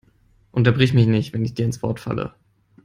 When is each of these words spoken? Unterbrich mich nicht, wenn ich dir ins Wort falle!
Unterbrich 0.51 0.95
mich 0.95 1.05
nicht, 1.05 1.31
wenn 1.31 1.45
ich 1.45 1.53
dir 1.53 1.65
ins 1.65 1.83
Wort 1.83 1.99
falle! 1.99 2.33